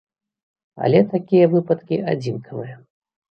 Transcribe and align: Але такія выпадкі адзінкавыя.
Але 0.85 1.01
такія 1.11 1.51
выпадкі 1.53 2.01
адзінкавыя. 2.13 2.75